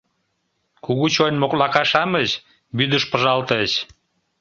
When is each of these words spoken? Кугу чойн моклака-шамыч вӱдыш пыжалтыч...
Кугу 0.85 1.05
чойн 1.15 1.35
моклака-шамыч 1.41 2.29
вӱдыш 2.77 3.03
пыжалтыч... 3.11 3.71